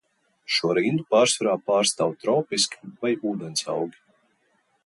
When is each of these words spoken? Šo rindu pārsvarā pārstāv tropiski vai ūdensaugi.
Šo 0.53 0.71
rindu 0.77 1.05
pārsvarā 1.15 1.53
pārstāv 1.67 2.17
tropiski 2.25 2.93
vai 3.05 3.15
ūdensaugi. 3.33 4.03